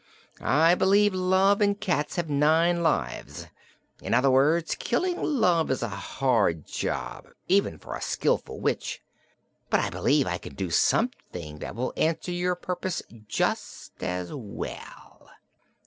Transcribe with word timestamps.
I 0.39 0.73
believe 0.73 1.13
love 1.13 1.61
and 1.61 1.79
cats 1.79 2.15
have 2.15 2.27
nine 2.27 2.81
lives. 2.81 3.45
In 4.01 4.15
other 4.15 4.31
words, 4.31 4.73
killing 4.73 5.21
love 5.21 5.69
is 5.69 5.83
a 5.83 5.89
hard 5.89 6.65
job, 6.65 7.27
even 7.47 7.77
for 7.77 7.93
a 7.95 8.01
skillful 8.01 8.59
witch, 8.59 8.99
but 9.69 9.79
I 9.79 9.91
believe 9.91 10.25
I 10.25 10.39
can 10.39 10.55
do 10.55 10.71
something 10.71 11.59
that 11.59 11.75
will 11.75 11.93
answer 11.95 12.31
your 12.31 12.55
purpose 12.55 13.03
just 13.27 14.01
as 14.01 14.31
well." 14.33 15.29